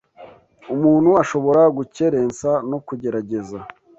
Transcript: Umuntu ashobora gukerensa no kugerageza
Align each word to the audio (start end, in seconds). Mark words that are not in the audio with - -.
Umuntu 0.73 1.09
ashobora 1.23 1.61
gukerensa 1.77 2.49
no 2.69 2.77
kugerageza 2.87 3.57